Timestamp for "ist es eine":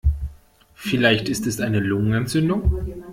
1.29-1.79